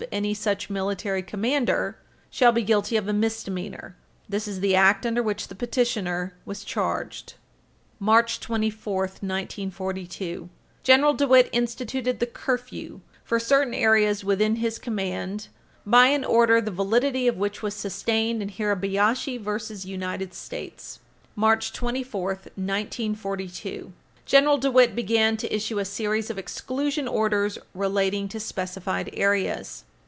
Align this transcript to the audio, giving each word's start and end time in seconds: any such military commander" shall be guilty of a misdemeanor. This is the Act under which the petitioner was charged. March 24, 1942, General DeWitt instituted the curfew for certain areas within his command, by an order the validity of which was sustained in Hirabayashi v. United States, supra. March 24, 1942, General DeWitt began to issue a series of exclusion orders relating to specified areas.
any 0.11 0.33
such 0.33 0.67
military 0.67 1.21
commander" 1.21 1.95
shall 2.31 2.51
be 2.51 2.63
guilty 2.63 2.97
of 2.97 3.07
a 3.07 3.13
misdemeanor. 3.13 3.95
This 4.27 4.47
is 4.47 4.59
the 4.59 4.73
Act 4.75 5.05
under 5.05 5.21
which 5.21 5.47
the 5.47 5.53
petitioner 5.53 6.33
was 6.43 6.63
charged. 6.63 7.35
March 7.99 8.39
24, 8.39 8.97
1942, 9.03 10.49
General 10.81 11.13
DeWitt 11.13 11.49
instituted 11.51 12.19
the 12.19 12.25
curfew 12.25 13.01
for 13.23 13.39
certain 13.39 13.75
areas 13.75 14.23
within 14.23 14.55
his 14.55 14.79
command, 14.79 15.49
by 15.85 16.07
an 16.07 16.25
order 16.25 16.59
the 16.59 16.71
validity 16.71 17.27
of 17.27 17.37
which 17.37 17.61
was 17.61 17.75
sustained 17.75 18.41
in 18.41 18.49
Hirabayashi 18.49 19.37
v. 19.37 19.87
United 19.87 20.33
States, 20.33 20.83
supra. 20.93 21.07
March 21.35 21.71
24, 21.73 22.27
1942, 22.55 23.93
General 24.25 24.57
DeWitt 24.57 24.95
began 24.95 25.37
to 25.37 25.55
issue 25.55 25.77
a 25.77 25.85
series 25.85 26.31
of 26.31 26.39
exclusion 26.39 27.07
orders 27.07 27.59
relating 27.75 28.27
to 28.27 28.39
specified 28.39 29.07
areas. 29.13 29.83